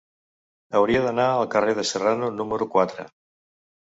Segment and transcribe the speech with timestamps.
[0.77, 3.09] Hauria d'anar al carrer de Serrano número quatre.